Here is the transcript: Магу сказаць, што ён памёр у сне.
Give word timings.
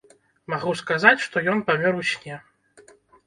Магу 0.53 0.71
сказаць, 0.79 1.21
што 1.27 1.43
ён 1.53 1.61
памёр 1.69 1.93
у 2.01 2.07
сне. 2.15 2.35